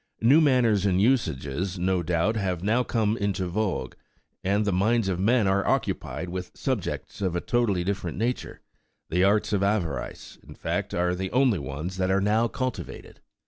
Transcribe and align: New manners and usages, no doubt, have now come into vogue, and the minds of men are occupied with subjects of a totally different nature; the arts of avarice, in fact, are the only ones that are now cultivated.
New 0.21 0.41
manners 0.41 0.83
and 0.83 0.99
usages, 0.99 1.77
no 1.77 2.01
doubt, 2.01 2.35
have 2.35 2.63
now 2.63 2.81
come 2.83 3.15
into 3.17 3.45
vogue, 3.45 3.93
and 4.43 4.65
the 4.65 4.71
minds 4.73 5.07
of 5.07 5.19
men 5.19 5.45
are 5.45 5.63
occupied 5.67 6.27
with 6.29 6.49
subjects 6.55 7.21
of 7.21 7.35
a 7.35 7.39
totally 7.39 7.83
different 7.83 8.17
nature; 8.17 8.61
the 9.11 9.23
arts 9.23 9.53
of 9.53 9.61
avarice, 9.61 10.39
in 10.41 10.55
fact, 10.55 10.95
are 10.95 11.13
the 11.13 11.29
only 11.31 11.59
ones 11.59 11.97
that 11.97 12.09
are 12.09 12.19
now 12.19 12.47
cultivated. 12.47 13.19